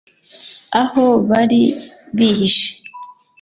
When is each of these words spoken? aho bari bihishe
aho 0.81 1.05
bari 1.29 1.61
bihishe 2.15 2.69